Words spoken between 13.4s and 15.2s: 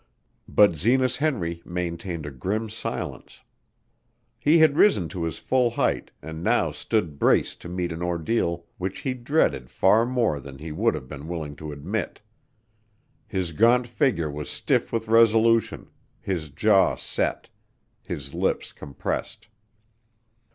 gaunt figure was stiff with